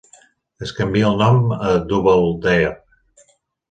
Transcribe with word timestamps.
Es 0.67 0.71
canvia 0.77 1.11
el 1.13 1.21
nom 1.23 1.39
a 1.69 1.77
Doubledare. 1.93 2.77